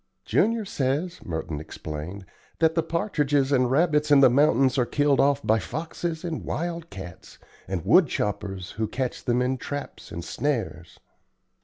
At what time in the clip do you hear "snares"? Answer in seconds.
10.25-10.99